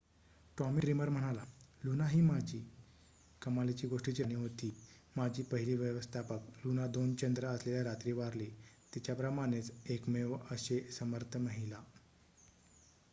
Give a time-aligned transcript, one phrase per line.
[0.57, 1.43] "Tommy Dreamer म्हणाला
[1.83, 2.21] Luna ही
[3.41, 4.71] कमालीच्या गोष्टीची राणी होती.
[5.15, 6.49] माझी पहिली व्यवस्थापक.
[6.65, 8.49] लुना 2 चंद्र असलेल्या रात्री वारली.
[8.93, 10.79] तिच्याप्रमाणेच एकमेव अशे.
[10.91, 11.83] समर्थ महिला"